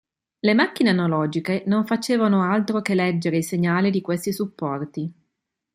[0.39, 5.13] Le macchine analogiche non facevano altro che leggere i segnali di questi supporti.